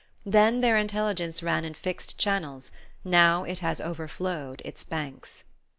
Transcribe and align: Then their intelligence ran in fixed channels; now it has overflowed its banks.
Then 0.25 0.61
their 0.61 0.77
intelligence 0.77 1.43
ran 1.43 1.63
in 1.63 1.75
fixed 1.75 2.17
channels; 2.17 2.71
now 3.03 3.43
it 3.43 3.59
has 3.59 3.79
overflowed 3.79 4.59
its 4.65 4.83
banks. 4.83 5.43